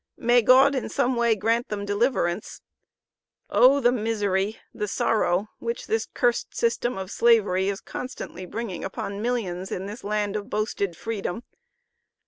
May 0.17 0.41
God, 0.41 0.73
in 0.73 0.89
some 0.89 1.15
way, 1.15 1.35
grant 1.35 1.67
them 1.69 1.85
deliverance. 1.85 2.61
Oh 3.51 3.79
the 3.79 3.91
misery, 3.91 4.57
the 4.73 4.87
sorrow, 4.87 5.49
which 5.59 5.85
this 5.85 6.07
cursed 6.11 6.55
system 6.57 6.97
of 6.97 7.11
Slavery 7.11 7.69
is 7.69 7.81
constantly 7.81 8.47
bringing 8.47 8.83
upon 8.83 9.21
millions 9.21 9.71
in 9.71 9.85
this 9.85 10.03
land 10.03 10.35
of 10.35 10.49
boasted 10.49 10.97
freedom! 10.97 11.43